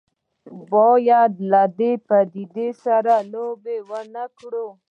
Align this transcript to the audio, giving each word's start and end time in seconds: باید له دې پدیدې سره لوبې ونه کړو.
باید 0.71 1.31
له 1.51 1.61
دې 1.79 1.91
پدیدې 2.07 2.69
سره 2.83 3.13
لوبې 3.33 3.77
ونه 3.89 4.23
کړو. 4.37 4.67